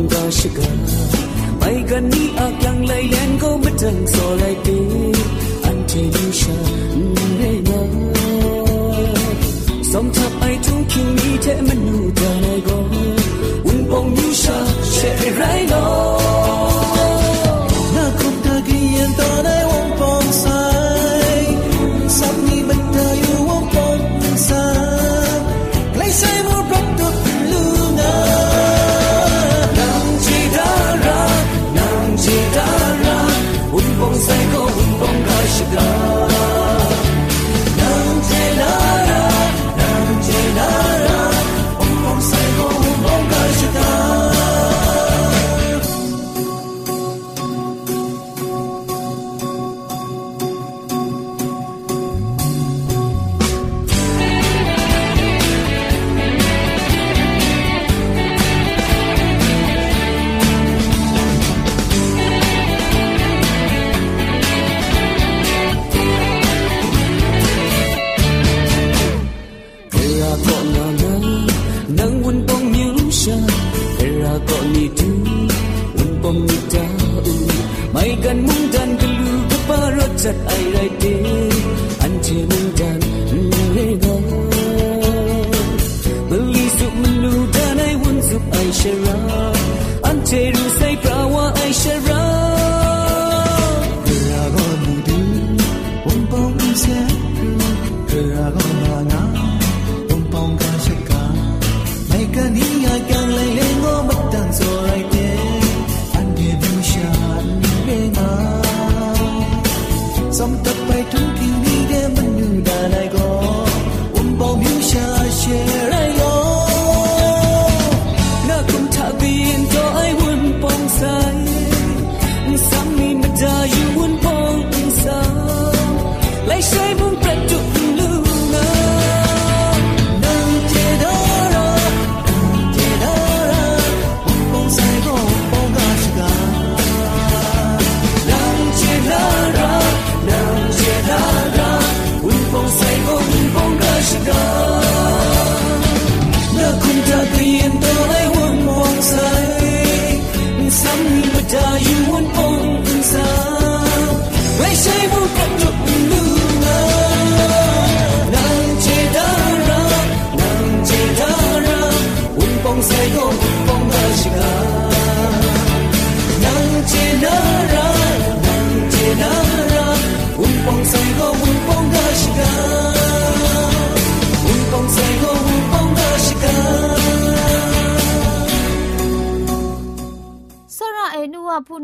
[0.00, 0.64] Bonggashiga
[1.60, 4.00] May gani ak yang layan ko matang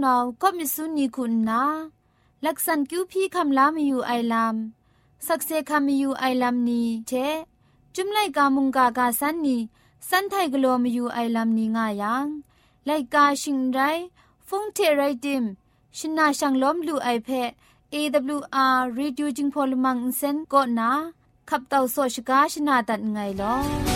[0.07, 1.63] นาก็มิสุนีคุณนา
[2.45, 4.57] ลักษณคิวพี่คำลามีอยู่ไอลาม
[5.27, 7.13] สักเซคำมีอยู่ไอลามนี้เช
[7.95, 9.57] จุมไลกามุงกากาสันนี
[10.09, 12.27] สันไทกลัวมาอยู่ไอลำนี้ง่ายัง
[12.87, 13.79] ไลกาชิงไร
[14.49, 15.45] ฟงเทไรดิม
[15.97, 17.51] ชินาชังล้มลูไอเพะ
[17.93, 20.91] AWR Reducing Polymer Insen ก็นา
[21.49, 23.96] ขับเต่าโซชกาชนาตัดไงลอ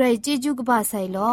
[0.00, 1.32] ครจีจูกบาไซลอ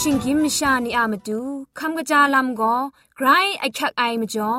[0.00, 1.40] ชิงกิมชานีอามาดู
[1.78, 2.74] คำกระจาลำก็
[3.16, 3.28] ไกร
[3.60, 4.52] ไอคักไอมาจ่อ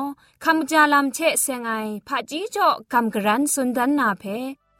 [0.44, 1.72] คำกระจาลำเชะเซงไอ
[2.06, 4.24] ผาจีจ่อคำกระรันสุนดันนาเพ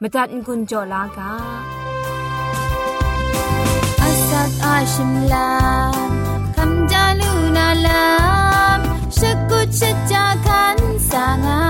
[0.00, 5.50] มตัดกุญจ่อลากาากอาชิมลา
[6.56, 8.06] คำจาลูนาลา
[8.78, 8.80] ม
[9.18, 10.78] ชกกุชจาคัน
[11.10, 11.60] สางา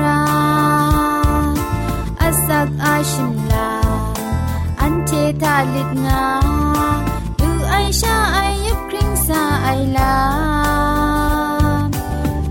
[0.00, 0.22] รา
[2.20, 3.70] อสักอาชิมลา
[4.80, 5.10] อันเท
[5.42, 6.24] ตาลิดงา
[7.38, 10.14] ดูไอชาไอยับคริงซาไอลา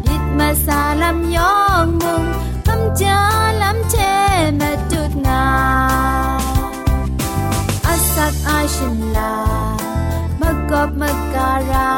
[0.08, 1.57] ลิดมาสาลัมยอ
[10.80, 11.90] อบมกการา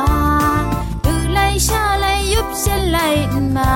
[1.05, 2.97] ดูไลชาไลยุบเชลไล
[3.55, 3.73] มา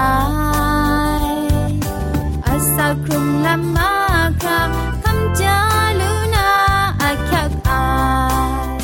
[2.45, 3.91] อาสาครุมลำมา
[4.41, 4.61] ครา
[5.03, 5.57] คำจา
[6.00, 6.47] ลูนา
[7.01, 7.83] อาคักอา
[8.77, 8.79] ย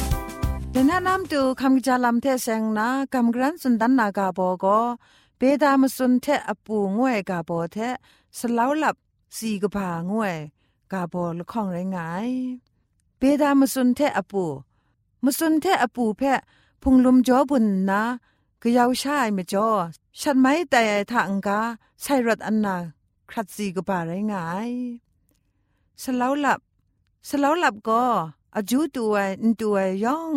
[0.72, 4.66] เดนนามตูคำจาลำเทเซงนากำกรันสุนดันนากาโบโก
[5.38, 7.78] เบดามสุนเทอปูงวยกาโบเท
[8.38, 8.96] สลาวลับ
[9.38, 10.36] สีกผางวย
[10.92, 12.30] กาโบละข้องไรงาย
[13.18, 14.46] เบดามสุนเทอปู
[15.24, 16.42] มสุนเทอปูเพะ
[16.82, 18.04] พุงลุมจอบุญนะ
[18.62, 19.68] ก็ยาวชายไม่จอ
[20.20, 21.62] ฉันไม่แต่ทางกา
[22.02, 22.78] ใช้รถอันนา
[23.30, 24.72] ครัดสีก็ป่าไรง่าย
[26.02, 26.60] สลาวหลับ
[27.30, 28.04] สลาวหลับก็
[28.56, 30.34] อาจูตัวอินตัวย่อง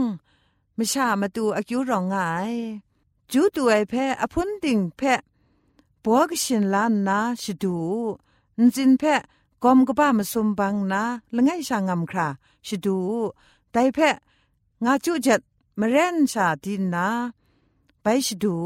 [0.75, 2.53] ไม่ชามาตัวอายุรองง่าย
[3.33, 5.21] จูตัวเพะอพุนติงเพะ
[6.03, 7.77] ปัวกชินลานนะชิดู
[8.59, 9.21] นจินเพะ
[9.63, 11.03] กอมก็ป้ามาสมบังนะ
[11.35, 12.29] ละไงช่างงำครา
[12.67, 12.99] ชิดู
[13.73, 14.17] ไดเพะ
[14.85, 15.41] งาจุจัด
[15.81, 17.09] มเรนชาดินนา
[18.03, 18.57] ไปชดู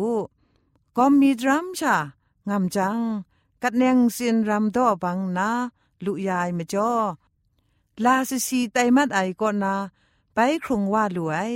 [0.97, 1.97] ก็มีดรัมชา
[2.49, 2.99] งามจัง
[3.63, 5.51] กัดเนงสินรำดอบังนา
[6.05, 6.93] ลุยายมจ่อ
[8.05, 9.75] ลาสิสีไตมัดไอก่อนา
[10.35, 11.55] ไปครุงว่าลวย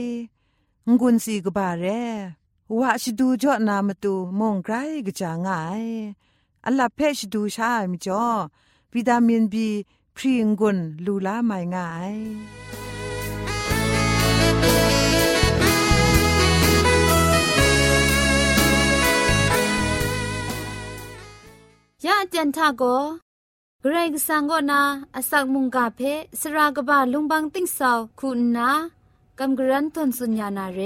[0.89, 1.87] งุนสีกบาเร
[2.81, 4.75] ว่าชดูจ่อนามาตูมงไกร
[5.07, 5.85] กจางาย
[6.65, 8.25] อัลลาเพชดูชามจ่อ
[8.93, 9.69] วิตามินบี
[10.17, 12.80] พรีงกุนลูลาไม่ง่าย
[22.06, 22.84] ยะจันทาโก
[23.82, 24.82] เกรงสังกนา
[25.16, 26.02] อสักมุงกาเพ
[26.40, 28.70] สรากบะลุงบังติ้งสาวคุณนา
[29.40, 30.80] กำกรันทนสุญญานาเร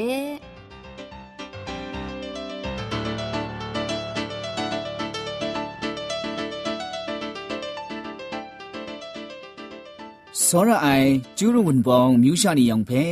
[10.45, 13.03] စောရအိုင်ကျူးရဝန်ပောင်မြူရှာနေအောင်ဖဲ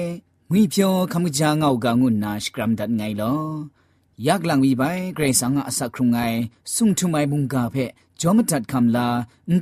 [0.54, 3.40] ငွေပြောခမကြငောက်ကငုနာစကရမ်ဒတ်ငိုင်လော
[4.26, 6.38] ယက်လန်ဝီပိုင်ဂရေဆာငါအစခရုငိုင်
[6.75, 7.85] ဆုံထမိုင်မုန်ကာဖဲ
[8.21, 9.06] ဂျောမတတ်ခမ်လာ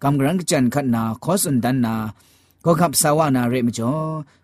[0.03, 1.96] กำกรังจันขัดนาขอสุนดันนา
[2.65, 3.94] ก็ขับสาวานาเรมจ่อ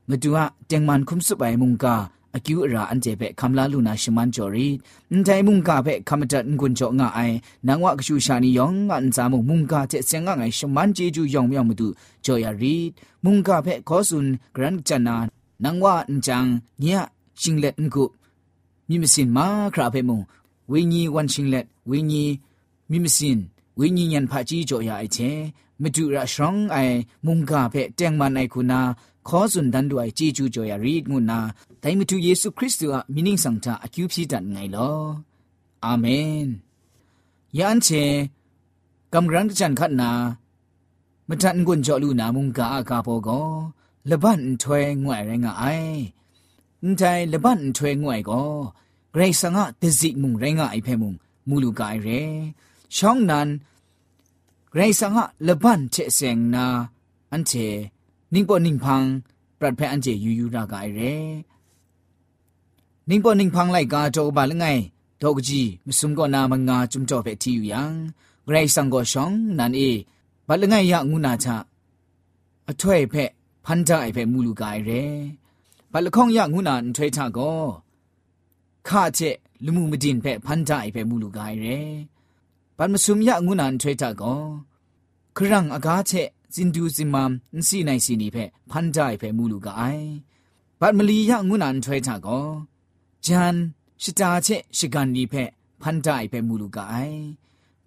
[0.10, 1.96] มาดูอาเจงมันคุมสุบไปมุงกา
[2.36, 4.68] အကျူအရာအန်ကျေဖက်ခမလာလူနာရှမန်ကျော်ရီ
[5.12, 7.36] အန်တိုင်မုန်ကဖက်ခမတန်ကွန်ကျော်ငါအိုင်
[7.68, 11.88] နန်ဝကရှူရှာနီယောင်ငါအန်ဇာမုန်မုန်ကတဲ့စင်ငါငိုင်ရှမန်ဂျေဂျူယောင်မြောင်မတူ
[12.26, 12.76] ကျော်ရရီ
[13.24, 15.16] မုန်ကဖက်ခေါ်ဆွန်ဂရန်ချနာ
[15.64, 16.46] နန်ဝအန်ချန်
[16.84, 16.86] ည
[17.42, 18.04] ရှင်လက်ငု
[18.90, 20.24] မြမစင်မာခရာဖက်မုန်
[20.72, 22.34] ဝင်းကြီးဝန်ရှင်လက်ဝင်းကြီး
[22.92, 23.38] မြမစင်
[23.80, 25.30] ဝင်းကြီးညန်ဖာကြီးကျော်ရအိုင်ချေ
[25.83, 26.97] မတူရရှောင်းအိုင်
[27.27, 28.81] မုန်ကဖက်တန်မန်အိုင်ခုနာ
[29.29, 31.39] ခေါ်စွန်ဒန်ဒွိုင်ဂျေဂျူကျော်ရရီငုနာ
[31.83, 35.01] တိုင်မတူယေရှုခရစ်တုအမီနင်းဆောင်တာအကျူဖြစ်တတ်ငိုင်လော
[35.85, 36.47] အာမင်
[37.59, 38.05] ယန်ချေ
[39.13, 40.11] ကမ်ဂရန်ချန်ခတ်နာ
[41.29, 43.49] မတန်ကွန်ကြောလူနာမုန်ကာအကာပေါ်ကော
[44.11, 45.97] လဘန်ထွဲငွဲ့ရငါအိုင်
[46.83, 48.51] အန်တိုင်လဘန်ထွဲငွဲ့ကော
[49.13, 51.17] ဂရိတ်ဆန်ငါတစီမုန်ရငါအိဖဲမုန်
[51.49, 52.21] မူလူကိုင်ရဲ
[52.97, 53.49] ရှောင်းနန်
[54.72, 56.66] ဂရိတ်ဆန်ငါလဘန်ချေစ ेंग နာ
[57.32, 57.68] အန်ချေ
[58.34, 59.10] နင်းပေါ်နင်းဖန်း
[59.60, 61.14] ပရတ်ဖဲအန်ချေယူယူရာကိုင်ရဲ
[63.10, 64.82] နင်းပေါ်နင်းဖန်းလိုက်ကတော့ဘာလငိုင်
[65.22, 67.82] တော့ကြီးမစုံကောနာမငါจุมจ่อပဲတီယူယံ
[68.46, 69.90] ဂရိတ်ဆန်ကိုရှောင်းနန်အေ
[70.48, 71.48] ဘာလငိုင်ရငုနာချ
[72.70, 73.32] အထွဲ့ဖက်
[73.66, 75.04] ဖန်ကြိုင်ဖက်မူလူကိုင်ရဲ
[75.92, 77.62] ဘာလခေါင်ရငုနာအထွဲ့ချကော
[78.88, 81.52] ခါချက်လူမှုမတင်ဖက်ဖန်ကြိုင်ဖက်မူလူကို
[82.85, 84.41] င်ရဲဘာမစုံရငုနာအထွဲ့ချကော
[85.37, 90.07] ခရံအကားချက်စင်ဒူစင်မမ်နစီနိုင်စီနီဖက်ဖန်ကြိုင်ဖက်မူလူကအိုင်
[90.81, 92.47] ဘတ်မလီယငုနန်ထွဲချကော
[93.27, 93.55] ဂျန်
[94.03, 95.51] ရှတာချက်ရှကန်နီဖက်
[95.83, 97.21] ဖန်ကြိုင်ဖက်မူလူကအိုင်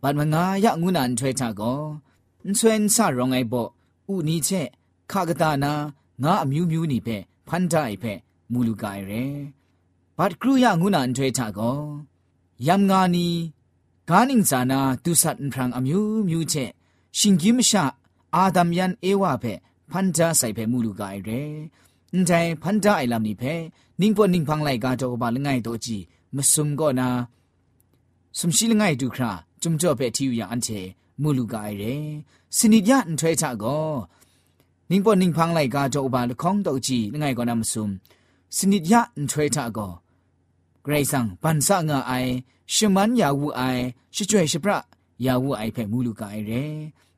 [0.02, 1.82] ဘတ်မငါယငုနန်ထွဲချကော
[2.44, 3.68] အန်ဆွန်ဆာရောငိုင်ဘော
[4.14, 4.68] ဥနီချက်
[5.12, 5.74] ခါကတာနာ
[6.24, 8.20] ငါအမျိုးမျိုးနီဖက်ဖန်ကြိုင်ဖက်
[8.52, 9.24] မူလူကအိုင်ရဲ
[10.18, 11.80] ဘတ်ကရူယငုနန်ထွဲချကော
[12.68, 13.28] ယမ်ငါနီ
[14.10, 16.54] กานิงจานาตุสัตนพรังอมยูมิวเช
[17.18, 17.86] ชิงกิมชะ
[18.36, 19.46] อาดัมยันเอวะเพ
[19.92, 21.32] พันจาใส่เพมูลูกาไอเร
[22.20, 22.32] นใจ
[22.64, 23.44] พันจาไอลำนี้เพ
[24.02, 25.98] นิ่งพอนิ่งพังไลกาจอกบาลง่ายโตจี
[26.36, 27.08] มสุมก็นา
[28.40, 29.32] สมชิลง่ายดูครา
[29.62, 30.70] จุมจ่อเพทิวอย่างอันเช
[31.22, 31.84] มูลูกาไอเร
[32.58, 33.78] สนิยะอันเทชะก็
[34.90, 37.90] นิ่งพอนิ่งพังไลกาจอกบาลของโตจีง่ายก็นามสุม
[38.56, 39.88] สนิยะอันเทชะก็
[40.84, 42.14] ไกรสังปันสะงาไอ
[42.74, 43.62] ရှมันยาวูไอ
[44.16, 44.82] ช่วရှကျွဲ့
[45.26, 45.84] ยาวูไอဝူအိုင်ဖဲ
[46.48, 46.64] เร่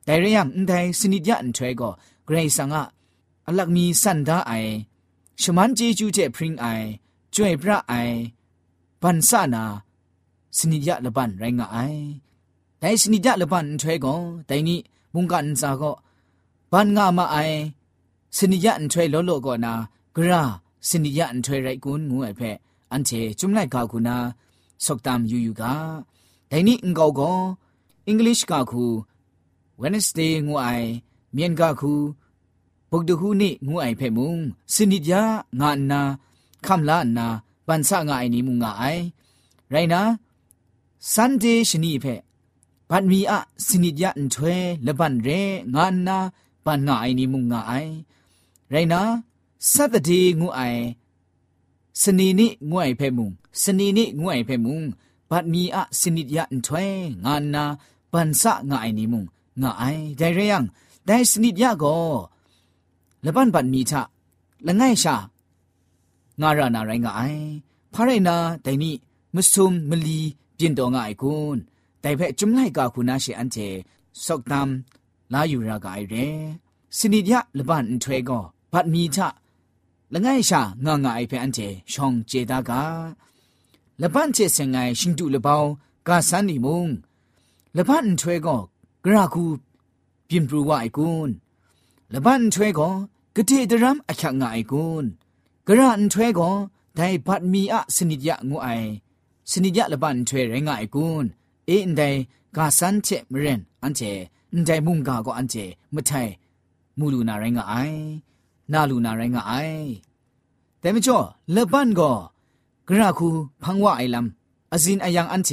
[0.04, 1.92] แต่เรื่องဒိုင်ရယမ်အန်တိုင်စနိဒယန်ထွဲကို
[2.26, 2.82] ဂရိဆန်ငါ
[3.48, 3.84] အလကမီ
[5.56, 6.86] มันจีจูเจพริ่ရင်အိုင်
[7.34, 8.14] ကျွဲ့ပရအိုင်
[10.58, 11.78] สนิยะละบันไรงไอ
[12.78, 14.14] แต่สนิยะละบันช่วยก็
[14.46, 14.80] แต่นี้
[15.14, 15.92] มุงกันซาก็
[16.72, 17.36] บันงามาไอ
[18.36, 19.72] สนิยะช่วยลดโลก็นนะ
[20.16, 20.42] กระ
[20.88, 22.50] สนิยะช่วยไรกุนงูไอเพ่
[22.92, 24.16] อันเชจุมไลกากุนา
[24.84, 25.62] စောက်တမ်ယူယူက
[26.50, 27.20] ဒိုင်နီအင်ကောက
[28.06, 28.84] အင်္ဂလိပ်ကခု
[29.80, 30.88] Wednesday ငွအိုင်
[31.36, 31.92] မြန်ကခု
[32.90, 34.32] ဘုဒ္ဓခုနိငွအိုင်ဖဲ့မုံ
[34.74, 35.12] စနိပြ
[35.60, 36.00] ငါနာ
[36.66, 37.26] ခမ်လာနာ
[37.66, 39.02] ပန်ဆာငါအိုင်နီမုငါအိုင်
[39.72, 40.00] ရိုင်နာ
[41.12, 42.20] Sunday ရှနိဖဲ့
[42.90, 43.34] ဘတ်မီအ
[43.66, 44.56] စနိပြအန်ထွဲ
[44.86, 45.40] လဘန်ရဲ
[45.74, 46.18] ငါနာ
[46.64, 47.92] ပန်ငါအိုင်နီမုငါအိုင်
[48.72, 49.00] ရိုင်နာ
[49.72, 50.82] Saturday ငွအိုင်
[52.00, 53.28] အိုင်စနီနိငူအိုင်ဖဲမုံ
[53.62, 54.80] စနီနိငူအိုင်ဖဲမုံ
[55.30, 56.86] ဘတ်မီအစနိဒယာအန်ထွဲ
[57.24, 57.64] ငါနာ
[58.12, 59.22] ပန်ဆာငါအိုင်နီမုံ
[59.62, 60.58] ငါအိုင်ဒိုင်ရယံ
[61.08, 62.08] ဒိုင်စနိဒယာကို
[63.24, 63.94] လပန်ပတ်မီချ
[64.66, 65.14] လငိုင်ရှာ
[66.40, 67.44] ငါရနာရိုင်းကအိုင်
[67.94, 68.90] ဖာရိုင်နာတိုင်နီ
[69.34, 70.20] မဆုမ်မလီ
[70.58, 71.58] ပြင်တော်ငါအိုင်ကွန်း
[72.02, 73.68] တိုင်ဖက်จุမ်လိုက်ကာခုနာရှေအန်ချေ
[74.24, 74.70] စောက်တမ်
[75.32, 76.26] လာယူရာကအိုင်ရဲ
[76.98, 79.20] စနိဒယလပန်ထွဲကောဘတ်မီချ
[80.14, 82.70] လငိုင်ရှာငါငါအိုင်ဖက်အန်ချေရှောင်းကျေတာက
[84.02, 85.70] လပန်ချေစငိုင်ရှင်တူလပောင်း
[86.08, 86.82] ကဆန်နီမုံ
[87.76, 88.60] လပန်ထွဲကော
[89.04, 89.44] ဂရာကူ
[90.28, 91.32] ပြင်ပရဝအိုင်ကွန်း
[92.14, 92.94] လဘန်ထွဲကို
[93.34, 95.06] ဂတိဒရမ်အခငါအိုင်ကွန်း
[95.66, 96.54] ဂရန်ထွဲကို
[96.98, 98.88] ဒိုင်ဘတ်မီအစနိဒယငူအိုင်
[99.50, 101.28] စနိဒယလဘန်ထွဲရငါအိုင်ကွန်း
[101.68, 102.18] အင်းဒိုင်
[102.56, 104.12] ဂါဆန်ချေမရင်အန်ချေ
[104.52, 106.32] အန်ဒိုင်မုန်ဂါကိုအန်ချေမထိုင်
[106.98, 108.02] မူလူနာရိုင်းကအိုင်
[108.71, 109.87] နာလူနာရိုင်းကအိုင်
[110.79, 111.17] แต่ไม่จ่อ
[111.55, 112.11] ลบันก็
[112.87, 113.29] กระคู
[113.63, 115.51] พังว่าไอลำอซินอายังอันเช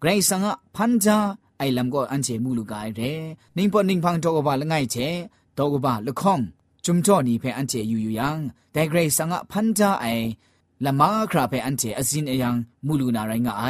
[0.00, 1.16] ไกรสังะพันจา
[1.58, 3.00] ไอลำก็อันเชมูลูกายเร
[3.56, 4.96] นิ่งปอนิ่งพังโตกบาละไงเช
[5.56, 6.42] တောကဘာလခေါင်
[6.84, 8.38] จุมจ่อนี่เพ่อันเจยูยูยัง
[8.72, 10.06] แต่เกรซังะพันจาไอ
[10.84, 12.54] ละมาคราเพ่อันเจอซินเอยัง
[12.86, 13.64] มูลูนาไรงะไอ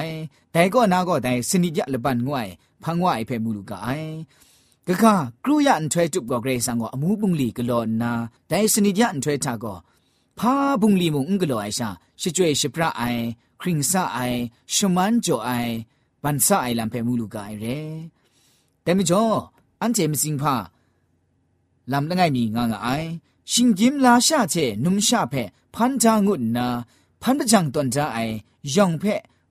[0.53, 2.49] แต่ก็นาก็แต่สนิยะละบันงวย
[2.83, 3.89] พังว่าไอเพ่มูลูกะไอ
[4.89, 8.13] กะกะกรูยะอันทเวจุบก็เกรซังก็อมูปุงลีกลอนา
[8.49, 9.75] แต่สนิยะอันทเวทาก็
[10.39, 11.89] พาบุงลีมุงกลอไอชา
[12.21, 13.03] ชิจวยชิปราไอ
[13.61, 14.19] คริงซาไอ
[14.75, 15.51] ชมันจ่อไอ
[16.23, 17.67] ปันซาไอลัมเพ่มูลูกะไอเร
[18.83, 19.25] แต่มจ่อ
[19.81, 20.55] อันเจมสิงพา
[21.93, 22.89] ลำละไงมีงางไอ
[23.53, 25.35] ชิงกิมลาชาเชนุมชาเพ
[25.75, 26.67] พันจางุนนา
[27.23, 28.19] พันปะจังตอนจ้าไอ
[28.75, 29.05] ยองเพ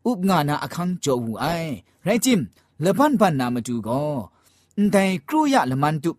[0.05, 1.45] อุบงานาอคังโจวูไอ
[2.03, 2.39] ไรจิม
[2.81, 4.01] เลบันบันนามาดูก็
[4.91, 6.11] แต่ครูยะละมันตุ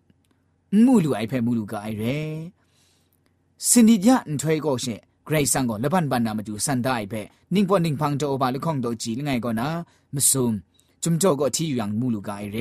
[0.85, 2.05] มูลูไอเพมูลูกาไอเร
[3.69, 4.87] สินิยะอันถวยก็เช
[5.25, 7.15] เกรซังก็ละบันบันนามาดูสันได้เพ
[7.55, 9.69] นิ่งปอนิ่งพังโจอบาลุคองโตจีลไงก็นะ
[10.15, 10.53] มซุม
[11.03, 12.59] จุมโจก็ที่อยู่อย่างมูลูกาไอเร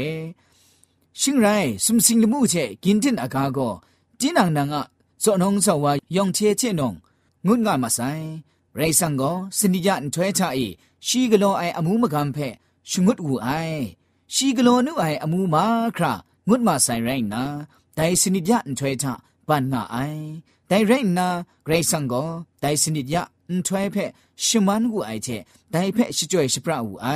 [1.19, 1.47] ชิงไร
[1.85, 3.69] สุมสิงลมูเชกินตินอากาก็
[4.19, 4.83] จินังนังอะ
[5.23, 6.93] สอนงสาวายองเชเชนง
[7.45, 7.99] งุดงามาไซ
[8.75, 10.67] ไรซังก็สินิยะอันถวยชาอี
[11.07, 12.37] ชีกโลไออมูมะกันเพ
[12.89, 13.47] ชงุดอูไอ
[14.33, 15.65] ชีกโลนุไออมูมา
[15.97, 16.13] ครา
[16.47, 17.43] งุดมาไซไรนะ
[17.95, 19.13] ไดสินิยะอันถวยชา
[19.47, 19.97] ปันงาไอ
[20.67, 21.27] ไดไรนะ
[21.67, 22.23] ไรซังก็
[22.61, 23.95] ไดสินิยะอันถวยเพ
[24.45, 25.27] ชมันอูไอเช
[25.71, 27.07] ไดเพชจ่วยชปราอูไอ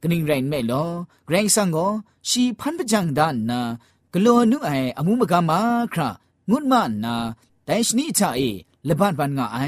[0.00, 0.84] กนิ่งไรไม่ลอ
[1.28, 1.86] ไรซังก็
[2.28, 3.60] ชีพันปจังดานนะ
[4.12, 5.58] กโลนุไออมูมะกันมา
[5.92, 6.08] ครา
[6.50, 7.14] งุดมานะ
[7.66, 8.40] ไดชนิชาเอ
[8.84, 9.58] เลบันปันงาไอ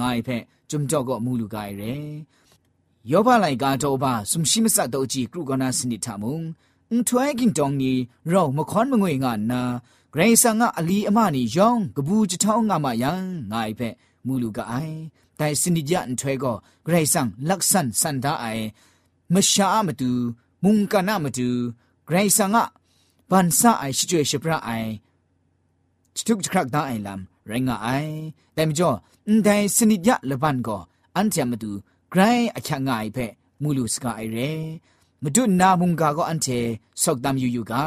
[0.00, 0.28] งายเพ
[0.70, 1.82] จุมจอกก็มูลูกายเร
[3.11, 6.39] ယောဘလိုက်ကတော့ပါစုံရှိမစတော့ကြည့်ကရုကနာစနိထမုံ
[6.91, 7.91] အန်ထွဲကင်တောင်နီ
[8.31, 9.61] ရောမခွန်မငွေငါနာ
[10.13, 13.13] ဂရိဆာငါအလီအမနီယောင်ကပူးချထောင်းငါမယံ
[13.51, 13.95] ငိုင်ဖက်
[14.25, 14.97] မူလူကအိုင်
[15.39, 18.65] တိုင်စနိကြအန်ထွဲကိုဂရိဆန်လက်ဆန်စန်ဒါအိုင်
[19.33, 20.09] မရှာမတူ
[20.63, 21.47] မုန်ကနာမတူ
[22.07, 22.63] ဂရိဆာငါ
[23.29, 24.89] ဘန်ဆာအိုင်ရှိကျွေရှိပရာအိုင်
[26.17, 28.13] စတုကခရက်ဒါအိုင်လမ်ရင်ငါအိုင်
[28.57, 28.93] တိုင်ကြော
[29.27, 30.81] အန်တိုင်စနိကြလဘန်ကို
[31.15, 32.20] အန်ချမတူไก ร
[32.54, 33.18] อคังไงเพ
[33.62, 34.38] มูลูสกาไอเร
[35.22, 36.48] มดุนามุงกาก็อันเท
[37.02, 37.84] สอกตามยูยูกา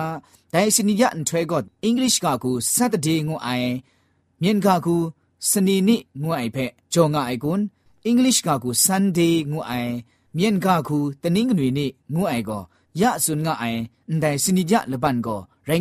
[0.52, 3.50] แต่สินิยะอันทเวก็อังกฤษกากูสัตเดงูไอ
[4.40, 4.98] เมียนกากู
[5.50, 6.58] สนีนิงูไอเพ
[6.94, 7.62] จงไอกุน
[8.06, 9.20] อังกฤษกากูซันเด
[9.52, 9.74] งูไอ
[10.34, 12.60] เมียนกากูตะนิงกนุยนิงูไอก็
[13.02, 13.66] ยะสุนงาไอ
[14.20, 15.72] แต่สินิยะละบันก็ไร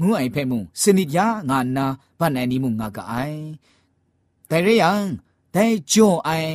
[0.00, 1.86] ငူအိုင်ဖဲမှုစနိပြာငါနာ
[2.18, 3.40] ဗနန်နီမှုငါကအိုင်
[4.50, 4.92] ဒရယံ
[5.54, 6.52] ဒဲဂျွန်အိုင်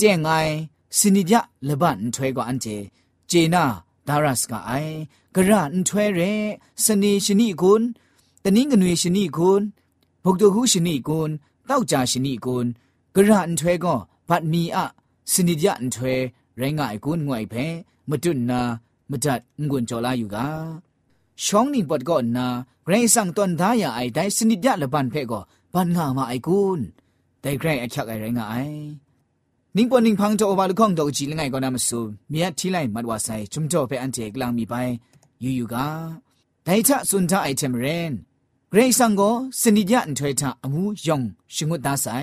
[0.00, 0.52] တဲ့ငိုင်
[0.98, 1.34] စနိပြ
[1.68, 2.76] လဘန်ထွဲကအန်ကျေ
[3.30, 3.64] ဂျေနာ
[4.08, 4.94] ဒါရတ်ကအိုင်
[5.34, 6.32] ဂရန်ထွဲရဲ
[6.84, 7.86] စနေရှင်နီကွန်း
[8.44, 9.64] တနင်းငွေရှင်နီကွန်း
[10.24, 11.32] ဘုတ်တခုရှင်နီကွန်း
[11.68, 12.68] တောက်ကြရှင်နီကွန်း
[13.14, 14.78] ဂရန်ထွဲကောဘတ်မီအ
[15.32, 16.14] စနိပြန်ထွဲ
[16.60, 17.64] ရိုင်းငိုင်ကွန်းငွိုင်ဖဲ
[18.08, 18.60] မတွနာ
[19.10, 20.87] မဒတ်ငွန်းကြော်လာယူကား
[21.44, 22.46] ช่องนี่งปดก็นา
[22.84, 25.40] เกรงสั่งตอนท้ายไอได้สนิดยะละบันเพ่ก็
[25.74, 26.80] บันงามาไอกุน
[27.40, 28.62] แต่เกรงไอชักไอไรงาไอ้
[29.76, 34.74] นิ่งปนนิ่งพังจะอบาลุข้องดอกจีลงไงก็นำมาสูเมียทีไลมัดว่าใส่จุมจ่อไปอันเจกลางมีไป
[35.42, 35.86] ยู่ยูกา
[36.64, 38.12] แต่ถ้าสุนทาไอเทมเรน
[38.70, 41.22] เกรงสังก็สนิยะอันถอยทาอมูยอง
[41.54, 42.18] ชิงุดตาใส่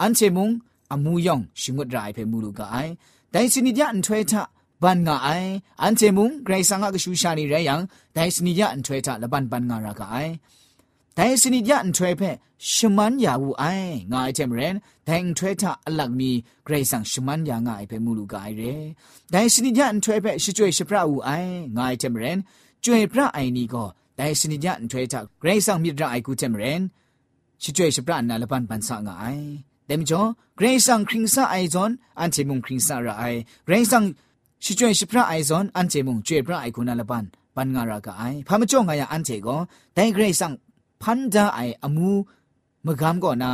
[0.00, 0.50] อันเชมุง
[0.92, 2.76] อมูยองชิงุดรายเพมูลูกาไอ
[3.30, 4.42] แต่สนิยะอันถอยทา
[4.82, 5.28] บันงาไอ
[5.82, 7.80] อันเจมุงไกรสังกชูชานีเรยัง
[8.14, 10.16] ไดสนิยะอันถวยทะละบันบันงารากาไอ
[11.14, 12.22] ไดสนิยะอันถวยเพ
[12.74, 13.64] ชมันยาวูไอ
[14.12, 16.30] งาไอเทมเรนไดอันถวยทะอลักมี
[16.64, 18.62] ไกรสังชมันยางาไอเพมูลูกาไอเร
[19.30, 21.30] ไดสนิยะอันถวยเพชจวยชพระอูไอ
[21.76, 22.38] งาไอเทมเรน
[22.84, 23.84] จวยพระไอนีก็
[24.16, 26.80] ไดสนิยะอันถวยทะไกรสังมิตรไอกูเทมเรน
[27.62, 29.26] ชจวยชพระนาละบันบันสางาไอ
[29.86, 30.22] เต็มจ่อ
[30.56, 31.90] เกรซังคริงซาไอจอน
[32.20, 33.24] อันเทมุงคริงซาระไอ
[33.64, 34.04] เกรซัง
[34.64, 37.24] ซังရှိကျွဲရှိဖရအိုင်ဇွန်အန်ချေမုံကျွဲဖရအိုင်ခုနာလပန်
[37.56, 39.60] ပန်ငါရာကအိုင်ဖာမကြောငါရအန်ချေကို
[39.96, 40.54] ဒိုင်ဂရိတ်ဆန်
[41.02, 42.08] ဖန်ဒါအိုင်အမူ
[42.86, 43.52] မကမ်ကောနာ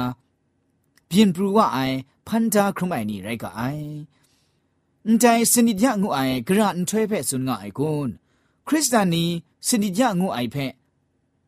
[1.11, 3.87] ပြင်ပရူဝအိုင်ဖန်ဒါခရုမိုင်နီရိုက်ကအိုင်
[5.07, 8.11] အန်တိုင်စနိဒယငုအိုင်ဂရန်ထွဲဖက်ဆွန်ငါအိုင်ကွန်း
[8.67, 9.25] ခရစ်စတန်နီ
[9.69, 10.73] စနိဒယငုအိုင်ဖက်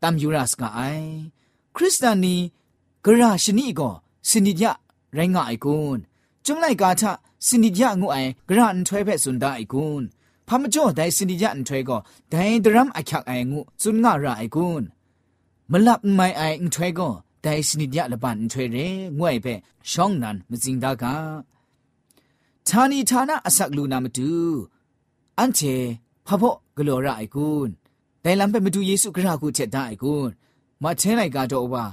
[0.02, 1.06] တမ်ယူရတ်ကအိုင်
[1.76, 2.34] ခရစ်စတန်နီ
[3.04, 3.94] ဂရရှနီကို
[4.30, 4.64] စနိဒယ
[5.16, 6.00] ရိုင်းငါအိုင်ကွန်း
[6.44, 7.04] ကျုံလိုက်ကာချ
[7.47, 8.17] สินิยะงูไอ
[8.49, 10.03] กระอันถวยเพสุนดาไอกุน
[10.47, 11.97] พามจ่อไดสินิยะอันถวยก็
[12.29, 14.83] ไดดรัมอคักไองูสุนงาระไอกุน
[15.71, 17.09] มลับไม่ไออันถวยก็
[17.43, 18.77] ไดสินิยะละบันอันถวยเร
[19.19, 19.45] งวยเพ
[19.91, 21.15] ช่องนั้นมจิงดากา
[22.67, 24.31] ทานีทานะอสักลูนามตู
[25.39, 25.59] อันเช
[26.27, 26.43] พะพ
[26.77, 27.69] กโลระไอกุน
[28.21, 30.31] แต่ลำเป็นมาดูเยซูกระกูเจ็ดได้ไอกุน
[30.83, 31.85] มาเทนไลกาโตว่า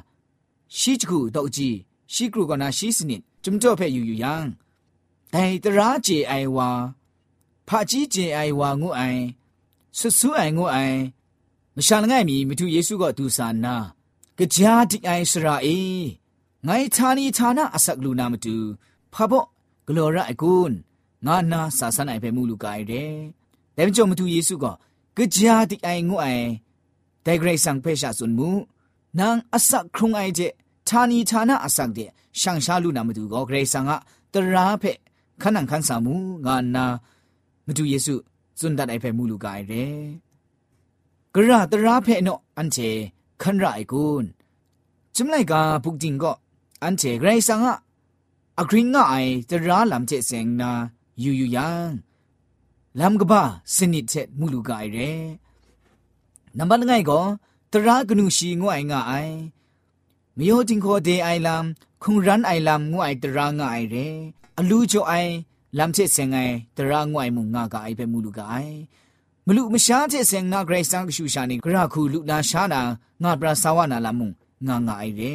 [0.78, 1.76] ရှိချကူတော့ကြည့်
[2.12, 3.86] ရှိကရုကနာရှိစနစ်จุมจ่อเพ่
[5.24, 6.68] อยู่อยู่ยังแต่ตราเจไอวา
[7.68, 9.02] พาจีเจไอวางูไอ
[9.98, 10.76] สุสุไองูไอ
[11.76, 13.74] มชาลง่ายมีมิทุเยซูก็ดูสานนา
[14.38, 15.68] กะจาดิไอสราเอ
[16.64, 18.56] ไงทานีทานะอสักลูนามาดู
[19.14, 19.32] พาบ
[19.86, 20.72] กลอระไอกุน
[21.26, 22.92] งานาสาสันไอเปมูลูกายเด
[23.72, 24.72] แต่มจ่อมาดูเยซูก็
[25.16, 26.26] กะจาดิไองูไอ
[27.22, 28.04] แต่เกรซังเพช
[35.34, 36.86] าสุนมูนางอสักครุงไอเจทานีทานะอสักเดช่างชาลูนามาดูก็เกรซังอะตราเพခနန်ခန်းစာမူငါနာ
[37.64, 38.14] မတူယေစု
[38.58, 39.84] စွန်ဒတ်အိုင်ဖဲမူလူကအိုင်ရဲ
[41.34, 42.90] ဂရတရာဖဲနော့အန်ချေ
[43.42, 44.24] คันไรกุน
[45.14, 46.32] จุมไลกาปุกจิงก็
[46.82, 47.76] อันเจไกรสังอะ
[48.58, 50.70] อกริงง่ายจะร้าลำเจเสงนา
[51.20, 51.90] อยู่อยู่ยัง
[53.00, 53.42] ลำกบ้า
[53.74, 54.98] สนิทเจ็ดมูลูกายเร
[56.56, 57.20] นับบันไงก็
[57.72, 59.28] ตรากนูชีงวยง่าย
[60.36, 63.96] มีโอจิงโคเดไอลำคงรันไอลำงวยตรางง่ายเร
[64.58, 65.12] อลูโจไอ
[65.78, 66.36] ลำเจเสงไง
[66.76, 68.66] ตรางวยมุงงากายเป็นมูลูกาย
[69.46, 72.80] မလူမရှားတဲ့စင်နာဂရိတ်ဆန်ကရှူရှာနေဂရခုလူနာရှာနာ
[73.22, 74.26] ငါပရာဆဝနာလာမှု
[74.66, 75.32] ငါငါအိုင်ရဲ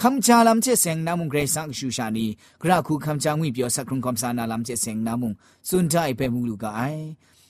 [0.00, 2.26] คำจาลำเจเสงนามุงเกรซังชูชานี
[2.62, 5.32] กระคูคำจางวิเปียวสักครุงคำสานาลำเจเสงนามุง
[5.68, 6.80] สุนใจไปมุงลูกไอ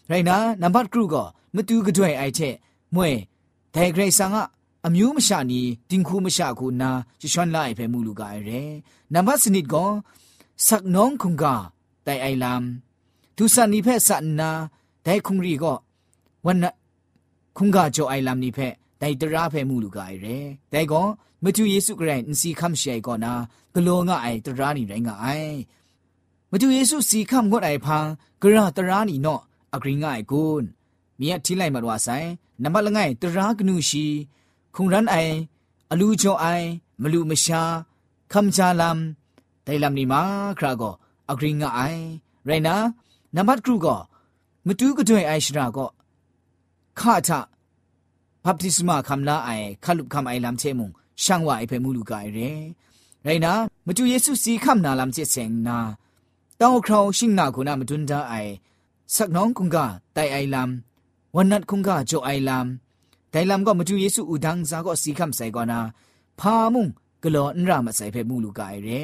[0.08, 1.24] ไรนะนับบัดครูก็
[1.54, 2.40] มตูกระด้วยไอเท
[2.94, 3.12] มวย
[3.72, 4.46] แต่เกรซังอะ
[4.86, 8.60] အမျိုးမရှာနီတင်ခုမရှာခုနာချွန်လိုက်ဖဲမူလူကရဲ
[9.12, 9.90] နံပါတ်စနစ်ကော
[10.66, 11.44] ဆက်နောင်းခုံက
[12.06, 12.64] တိုင်အိုင်လမ်
[13.36, 14.50] သူစနီဖဲဆန်နာ
[15.04, 15.76] ဒိုင်ခုံရီကော
[16.46, 16.74] วันนะ
[17.56, 18.58] คุงกาโจไอลามนี่เพ
[18.98, 20.26] ไดตราเพมูลูกายเร
[20.70, 21.02] แต่ก็
[21.42, 23.32] มจูเยซูกรนสีคำเชยก่อนนะ
[23.74, 25.26] กโลงะไอตรานี่ไรงะไอ
[26.50, 28.04] มจูเยซูสีคำงดไอพัง
[28.42, 29.40] กระตรานี่เนาะ
[29.72, 30.64] อกริงะไอกุน
[31.18, 32.08] มีอทิไลมาว่าไซ
[32.62, 34.06] นำบัลงไงตรากนูชี
[34.74, 35.16] คุงรันไอ
[35.90, 36.46] อลูโจไอ
[37.02, 37.62] มลูมชา
[38.32, 39.27] คำจาลามไดลามนี่มาคราก็อกริงะไอไรนะนำบัดครูก็มตูกด้วยไอชราก็ข้าทะบัพติศมาคำลาไอขลุบคำไอลำ
[39.69, 40.21] ဒိုင်လမ်နီမာ
[40.59, 40.93] ခရာကော
[41.31, 42.01] အဂရင်းငါအိုင်
[42.47, 42.75] ရိုင်နာ
[43.35, 43.99] နံပါတ်ကရုကော
[44.67, 45.89] မတူးကတွင်အိုင်ရှရာကော
[46.99, 47.29] ခါထ
[48.43, 50.87] ဘပ်တိစမာခမ်လာအိုင်ခလုခမ်အိုင်လမ်ချေမုံ
[51.23, 52.51] ရှန်ဝိုင်ဖေမူလူကအိုင်ရဲ
[53.25, 53.53] ရိုင်နာ
[53.87, 55.77] မတူယေစုစီခမ်နာလမ်ချေစင်နာ
[56.59, 58.51] တောင်းခရောင်းရှင်းနာကုနာမတွန်းတာအိုင်
[59.13, 59.77] ဆက်နောင်းကုင္က
[60.15, 60.69] တိုင်အိုင်လမ်
[61.35, 62.65] ဝနတ်ကုင္ကဂျိုအိုင်လမ်
[63.33, 65.79] တိုင်လမ်ကမတူယေစုဥဒန်းစာကောစီခမ်ဆိုင်ကောနာ
[66.39, 66.85] ဖာမုံ
[67.23, 69.03] ကလောအန်ရာမဆိုင်ဖေမူလူကအိုင်ရဲ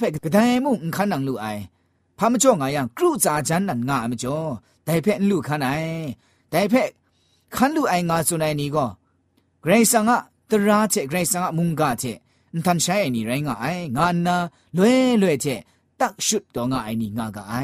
[0.00, 1.46] พกระไดมุงขันนังลูไอ
[2.18, 4.38] พามจ่องายังกรูจาจันนันงามจ่อ
[4.84, 5.68] แต่เพนลูกขันไอ
[6.50, 6.74] แต่เพ
[7.56, 8.86] ขันลูไองาสุนัยนี้ก็
[9.62, 10.18] เกรซังอะ
[10.50, 12.04] ตราเจเกรซังอะมุงกาเจ
[12.66, 14.36] ทันใช้ไอนี่ไรงาไองานนา
[14.76, 15.46] ลวยลวยเจ
[16.00, 17.54] ตักชุดตัวงาไอนี่งากาไอ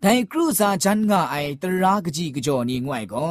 [0.00, 3.24] แต่กรูซาจันงาไอตรากจีกจอนี่งวยก็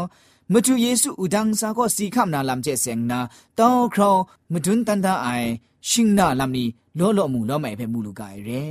[0.52, 3.18] မတူယေစုဥဒန်းစာကိုစီခမ်နာလမ်ကျဲဆင်နာ
[3.58, 4.14] တောင်းခေါ
[4.52, 5.48] မဒွန်းတန်တာအိုင်
[5.88, 6.64] ရှင်နာလမ်နီ
[6.98, 8.62] လောလောမှုလောမိုင်ဖဲမှုလူကရဲ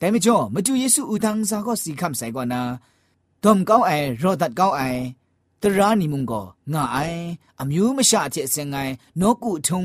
[0.00, 2.60] တဲမကျော်မတူယေစုဥဒန်းစာကိုစီခမ်ဆိုင်ကောနာ
[3.44, 5.00] ဒုံကောင်းအိုင်ရောဒတ်ကောင်းအိုင်
[5.62, 7.22] တရာနီမုံကောငါအိုင်
[7.60, 9.82] အမျိုးမရှာကျဲဆင်ငိုင်နောကုထုံ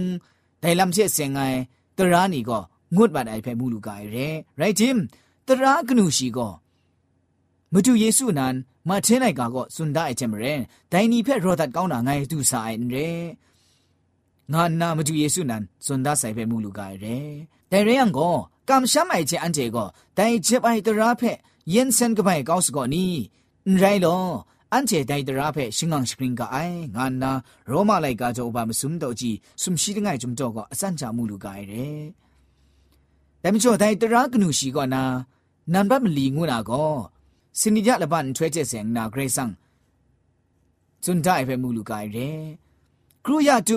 [0.62, 1.58] ဒိုင်လမ်ကျဲဆင်ငိုင်
[1.98, 2.62] တရာနီကော
[2.96, 4.28] ငုတ်ပါတိုင်ဖဲမှုလူကရဲ
[4.60, 4.98] ရိုက်ဂျင်
[5.48, 6.54] တရာကနုရှိကော
[7.74, 13.11] မတူယေစုနန် งดบาดไอเพ่มูลูกายเร่ไรจิมตรากนูชีก็มาดูเยซูนั้นมาเทนไอกาก็สุนได้เจมเรนแต่นี่เพ่รอดัดเก้าหนาไงดูสายเร่
[14.53, 17.19] งานนามาดูเยซูนั้นสุนได้ใส่เพ่มูลูกายเร่
[17.69, 18.31] แต่เรื่องก็
[18.69, 19.85] กำช้ำไอเจอันเจก็
[20.15, 21.33] แต่เจ็บไอตราเพ่
[21.71, 23.13] เย็นเซนก็ไปก้าวสก่อนนี่
[23.79, 24.19] ไรลอ
[24.73, 26.57] อันเจไดตราเพ่ชิงังสปริงก็ไอ
[26.97, 27.31] งานนา
[27.69, 29.31] โรมาไลกาโจบามสุมโตจี
[29.63, 31.89] สุมชีดง่ายจุมโตก็อสันจามูลูกายเร่
[33.41, 35.03] แต่ไม่ชอบไดตรากนูชีก็นา
[35.73, 36.85] นันบัมลีงูนาก็
[37.61, 39.51] สินิยะละบันช่วยเจเสียงนาเกรซัง
[41.05, 42.31] จุนได้เพ่มูลูกายเร่
[43.25, 43.77] ครูยาจุ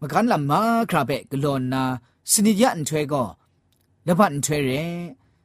[0.00, 1.82] มกันลำมาคราเปกลอนนา
[2.30, 3.24] สนิยะอันช่วยก็
[4.08, 4.82] ละบันช่วยเร่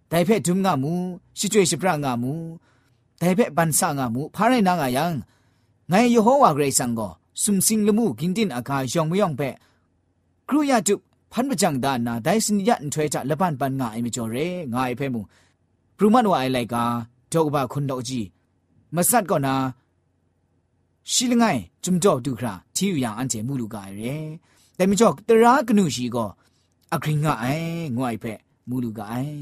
[0.09, 0.93] แต่เพ่จุมงามู
[1.37, 2.33] ชิจวยชิปรางามู
[3.19, 5.13] แต่เพ่บันสางามูพาไรนางายัง
[5.89, 7.09] ไงยโฮวาเกรซังก็
[7.43, 9.41] สุมสิงละมูกินดินอากายองไม่ยองเป
[10.49, 10.95] ครูยาจุ
[11.31, 15.21] พันประจังดานาได้สนิยะอันช่วยจะละบันปันงาไอมิจอเร่งาไอเพ่มู
[15.96, 16.76] ပရမန်ဝိုင်လိုက်က
[17.32, 18.26] ဒေါကဘခွန်တော့ကြည့်
[18.94, 19.54] မဆတ်ကောနာ
[21.12, 24.14] ရှိလငိုင်းဂျုံတော့ဒုခရာတီယူယံအန်ကျေမူလူကရဲ
[24.78, 26.30] တဲမကျော်တရာကနုရှိကော
[26.94, 29.40] အခရင်ငါအိုင်ငွိုင်ဖက်မူလူကအိုင်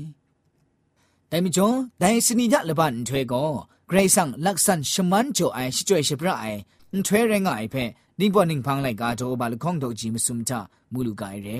[1.30, 3.50] တဲမကျော်ဒိုင်စနီညလပန်ထွဲကော
[3.88, 6.60] ဂရိတ်ဆန်လက်ဆန်ရှမန်ချိုအိုင်ရှိကျွဲရှိပရအိုင်
[7.06, 10.52] ထွဲရငါအိုင်ဖက်နိဘောနိဖန်းလိုက်ကားတော့ဘာလခေါင်တော့ကြည့်မစုံချ
[10.92, 11.58] မူလူကရဲ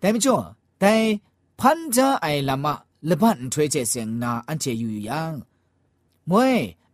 [0.00, 0.44] တဲမကျော်
[0.82, 1.06] ဒိုင်
[1.60, 2.66] ဖန်ကြအိုင်လာမ
[3.10, 5.22] လဘန်ထွေးချက်စင်နာအန်ချေယူယံ
[6.30, 6.48] မွေ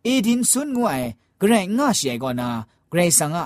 [0.04, 0.96] အီဒင်ဆွန်းငွေ
[1.40, 2.48] ဂရိုင်ငါရှေကောနာ
[2.90, 3.38] ဂရိုင်ဆန်က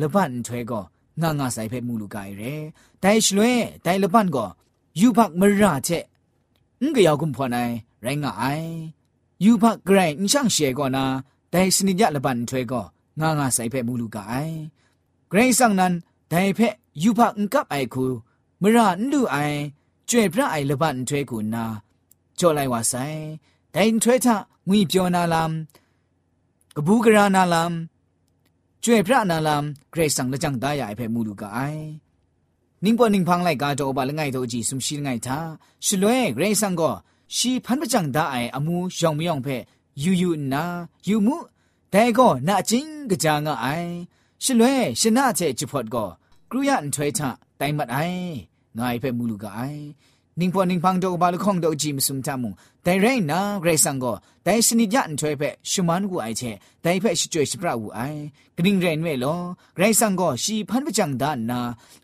[0.00, 0.84] လဘန်ထွေးကော
[1.22, 2.62] ငါငါဆိုင်ဖက်မှုလူကရယ်
[3.02, 3.52] တိုင်ရှလွဲ
[3.84, 4.48] တိုင်လဘန်ကော
[5.00, 6.04] ယူဖတ်မရချက်
[6.82, 7.74] ငကရောက်ကွန်ဖွန်နိုင်
[8.04, 8.70] ရိုင်းငါအိုင်
[9.44, 11.04] ယူဖတ်ဂရိုင်ရှန့်ရှေကောနာ
[11.52, 12.84] တိုင်စနိညလဘန်ထွေးကော
[13.20, 14.56] ငါငါဆိုင်ဖက်မှုလူကအိုင်
[15.30, 15.94] ဂရိုင်ဆန်နန်
[16.32, 18.04] တိုင်ဖက်ယူဖတ်ငကပ်အိုင်ခု
[18.62, 19.58] မရန်လူအိုင်
[20.08, 21.64] ကျွေပြအိုင်လဘန်ထွေးကူနာ
[22.38, 23.20] ကြော်လိုက်ဝါဆိုင်
[23.74, 24.26] ဒိုင်ထွဲထ
[24.68, 25.52] ငွေပြောနာလမ်
[26.76, 27.72] ကဘူးကရာနာလမ်
[28.84, 31.84] ကျွေပြနာလမ်ဂရိတ်ဆန်လကြံဒါရိုင်ဖဲမူလူကအိုင်
[32.82, 35.38] နင်းပေါ်နင်းဖန်းလိုက်ကတော့ဘာလငိုင်တော့ကြည့်ဆုံရှိငိုင်သာ
[35.86, 36.94] ရှလွဲဂရိတ်ဆန်ကို
[37.36, 39.56] ရှီဖန်ပကြံဒါအိုင်အမူရောင်မြောင်ဖဲ
[40.02, 40.64] ယူယူနာ
[41.08, 41.36] ယူမှု
[41.92, 42.92] ဒိုင်ကောနာချင်း
[43.22, 43.92] ကြာငါအိုင်
[44.44, 46.08] ရှလွဲရှနာချက်ချဖို့ကော
[46.50, 47.22] ကရူယန်ထွဲချ
[47.60, 48.24] တိုင်မတ်အိုင်
[48.76, 49.82] ငါအိုင်ဖဲမူလူကအိုင်
[50.33, 56.41] นะเจจุพอดก็กรุยันถวยทะไตมัดไองายเพ่มูลูกไอนิ่งพอนิ่งพังโตบาลุคองโตจีมสุมทามุงแต่ไรนะเกรซังก็แต่สนิยันถวยเพ่ชุมันกูไอเช
[56.81, 57.99] แต่เพ่ชิจวยชิปราอูไอ
[58.57, 59.35] กริงเรนเวลอ
[59.75, 61.59] เกรซังก็ชีพันปจังดานนา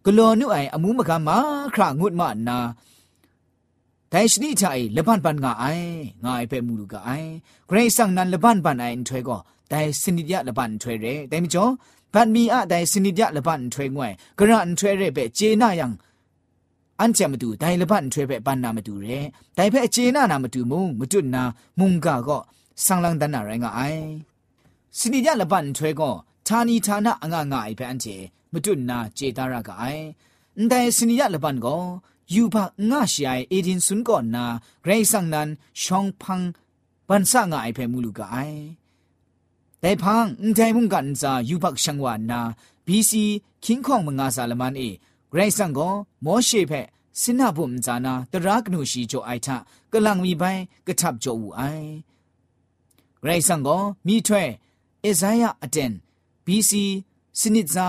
[0.05, 1.37] กลอนุไออมูมกามา
[1.75, 2.57] ครางุดมานา
[4.09, 4.63] แต่ชนิดใจ
[4.95, 5.65] ละบันปันงาไอ
[6.25, 7.09] งายเพ่มูลูกไอ
[7.67, 9.37] เกรซังนั้นละบันปันไอถวยก็
[9.69, 11.65] แต่สนิยะละบันถวยเรแต่มิจ่อ
[12.13, 15.91] บันมีอะแต่สนิยะละบันถวยงวยกระอันถวยเรเปเจนายัง
[16.99, 19.07] อันจะมาดูแต่ละบันถวยเปปันนามาดูเร
[19.55, 21.43] แต่เปเจนานามาดูมุงมาจุดนา
[21.79, 22.37] มุงกาก็
[22.85, 23.81] สังลังดันนาไรงาไอ
[24.97, 26.09] สนิยะละบันถวยก็
[26.47, 28.05] ทานีทานะอ่างงาไอเปอันเจ
[28.51, 29.83] มาจุดนาเจตารากาไอ
[30.69, 31.77] แต่สนิยะละบันก็
[32.33, 34.45] ยูบะงาရှိုင်เอดินซุนก่อนนา
[34.81, 35.47] เกรซังนัน
[35.81, 36.41] ชองพัง
[37.07, 38.37] ปันสะงาไอเพ่มูลูกาไอ
[39.79, 42.39] แต่พังอุทัยมุงกันซายูบักชังวานา
[42.85, 43.23] บีซี
[43.63, 44.83] คิงคองมงาซาลมันเอ
[45.32, 45.92] ဂရိတ်ဆန်ကို
[46.24, 46.86] မောရှိဖက်
[47.20, 49.48] စင်နာဘုံဇာနာတရာကနုရှိချိုအိုက်ထ
[49.92, 51.90] ကလန်မီပိုင်ကထပ်ချိုဝူအိုင်
[53.22, 54.44] ဂရိတ်ဆန်ကိုမိထွဲ
[55.06, 55.92] အဇိုင်းယအတန်
[56.46, 56.72] BC
[57.40, 57.88] စနစ်ဇာ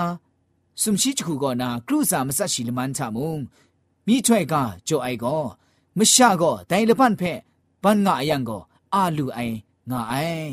[0.81, 3.33] စုံရှိချခုကနာကရုစာမဆက်ရှိလမန်ချမုံ
[4.07, 4.53] မိထွဲက
[4.87, 5.41] ချိုအိုက်ကို
[5.97, 7.39] မရှာကိုတိုင်လပန်ဖက်
[7.83, 8.61] ဘန်ငါအယံကို
[8.93, 9.55] အာလူအိုင်
[9.91, 10.51] ငါအိုင်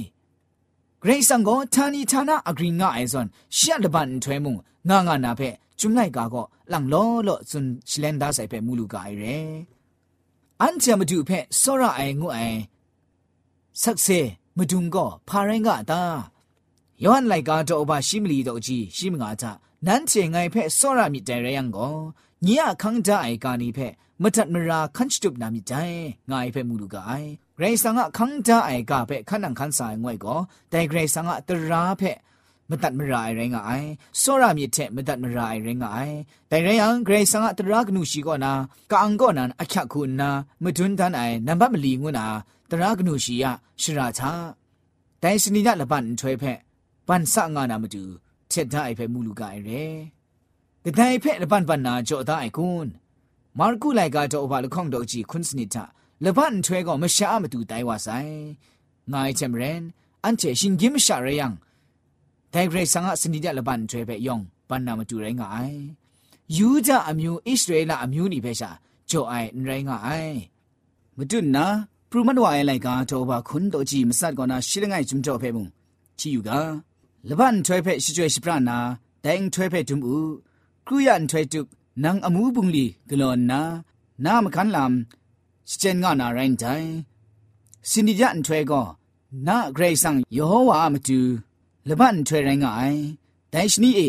[1.03, 3.27] ဂရိတ်ဆန်ကိုဌာနီဌာနအဂရိငါအိုင်ဇွန်
[3.59, 4.55] ရှက်လပန်ထွဲမုံ
[4.89, 9.26] ငါငါနာဖက်ကျွမ်လိုက်ကာကော့ ก็ทานีทานาอกรีงาไอซอนเชียละบันถ้วยมุงงางานาเพ่จุมไลกาก็หลังล้อล้อซุนชเลนดาใส่เพ่มูลูกาไอเร
[10.62, 12.40] อันเจมาดูเพ่สระไองูไอ
[13.82, 14.08] สักเซ
[14.58, 16.02] มาดุงก็พารงกาตา
[17.04, 19.52] ย้อนไลกาโตอบาชิมลีโตจีชิมงาจา
[19.88, 21.88] นั้นเจไงเพ่สระมิแต่เรยังก็
[22.46, 22.48] ည
[22.82, 26.00] ခန်းကြအိုင်ကာနီဖက်မတတ်မရာခန့်တုပ်နာမီတိုင်
[26.32, 30.40] ငိုင်ဖက်မူလူကအိုင်ဂရေဆာငါခန်းကြအိုင်ကဖက်ခန်းနန်ခန်းဆိုင်ငွဲ့ကို
[30.72, 32.18] တိုင်ဂရေဆာငါတရာဖက်
[32.71, 33.89] မတတ်မရာရိုင်းကအိုင်
[34.21, 36.17] စောရမြစ်တဲ့မတတ်မရာရိုင်းကအိုင်
[36.51, 38.53] တိုင်ရယံဂရိဆန်ကတရာကနုရှိကောနာ
[38.93, 40.31] ကအန်ကောနာအချက်ခုနာ
[40.63, 42.27] မတွန်းတန်းအိုင်နံပါတ်မလီငွနာ
[42.71, 43.45] တရာကနုရှိယ
[43.83, 44.31] ရှရာချာ
[45.23, 46.59] တိုင်စနိဒလပန်ထွဲဖက်
[47.09, 48.03] ပန်ဆငါနာမတူ
[48.53, 49.85] ချက်ဒိုင်ဖက်မူလူကအိုင်ရဲ
[50.85, 52.91] တတိုင်ဖက်လပန်ပန်နာကြောဒိုင်ကွန်း
[53.59, 55.85] မာကုလိုက်ကတော့ဘာလခေါင်တော့ကြည့်ခွန်းစနိတာ
[56.25, 58.35] လပန်ထွဲကောမရှာမတူတိုင်ဝဆိုင်
[59.13, 59.83] ငိုင်းချမ်ရန်
[60.25, 61.49] အန်ချေရှင်ဂိမရှာရယံ
[62.53, 65.81] တိုင်ဂရိတ်ဆန်ကစနိဒလဘန်ထွဲပဲယောင်ဘန်နာမတူရိုင်းကအိုင်
[66.57, 68.71] ယူဒအမျိုးဣသရေလအမျိုးနီပဲရှာ
[69.11, 70.37] ကြောအိုင်ရိုင်းကအိုင်
[71.19, 71.67] မတူနာ
[72.11, 75.65] ပရမတ်ဝိုင်လိုက်ကတော့ဘာခွန်းတော့ကြည့်မဆတ်ကောနာရှိလငိုင်ဂျုံတော့ဖဲမှု
[76.19, 76.51] ချီယူက
[77.29, 78.79] လဘန်ထွဲဖဲရှိကျွဲရှိပရနာ
[79.25, 80.31] တိုင်ထွဲဖဲဒုံဦး
[80.87, 81.61] ကရူယန်ထွဲတု
[82.03, 83.61] နန်အမှုပုန်လီဂလောနာ
[84.25, 84.93] နာမကန်လမ်
[85.71, 86.89] စချန်ငါနာရိုင်းတိုင်
[87.91, 88.87] စနိဒန်ထွဲကော
[89.47, 91.21] နာဂရိတ်ဆန်ယေဟောဝါမတူ
[91.89, 93.01] လဘန်ထွေရင်ငိုင်
[93.53, 94.09] ဒိုင်ရှနီအေ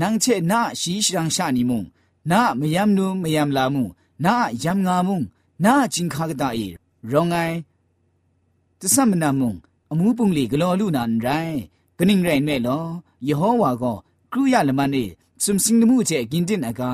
[0.00, 1.82] နန်းချေနာရှိရှရန်ရှာနီမုံ
[2.30, 3.86] နာမယမ်နုမယမ်လာမုံ
[4.24, 5.20] နာယမ်ငါမုံ
[5.64, 6.66] နာဂျင်ခါကတာအေ
[7.10, 7.54] ရောငိုင်
[8.80, 9.52] တသမနာမုံ
[9.92, 11.58] အမှုပုန်လီဂလောလူနန်ရိုင်း
[11.98, 12.84] ဂနင်းရိုင်းနဲ့လော
[13.28, 13.84] ယေဟောဝါက
[14.32, 15.04] ကရုယလမန်နေ
[15.44, 16.90] စုံစင်းမှုချေဂင်တင်အကာ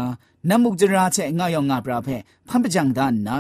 [0.49, 2.17] နမုတ်ကြရာချေငါယောင်ငါပရာဖဲ
[2.49, 3.39] ဖမ်ပကြံဒါနာ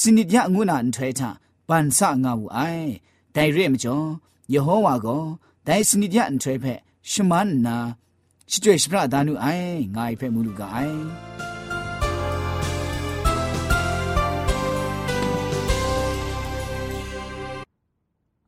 [0.00, 1.28] စနိဒယငုနာန်ထွေတာ
[1.68, 2.88] ပန်ဆာငါဝူအိုင်
[3.34, 4.06] ဒိုင်ရဲမကျော်
[4.52, 5.24] ယေဟောဝါကော
[5.66, 7.76] ဒိုင်စနိဒျန်ထရေဖက်ရှမန်နာ
[8.50, 11.51] ရှိကျွေးရှပရာဒါနုအိုင်ငါအိဖက်မူလူကအိုင်